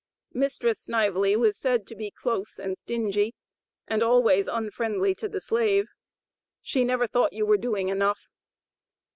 Mistress 0.33 0.79
Snively 0.79 1.35
was 1.35 1.55
said 1.55 1.85
to 1.85 1.93
be 1.95 2.09
close 2.09 2.57
and 2.57 2.75
stingy, 2.75 3.35
and 3.87 4.01
always 4.01 4.47
unfriendly 4.47 5.13
to 5.13 5.29
the 5.29 5.39
slave. 5.39 5.89
"She 6.63 6.83
never 6.83 7.05
thought 7.05 7.33
you 7.33 7.45
were 7.45 7.57
doing 7.57 7.89
enough." 7.89 8.27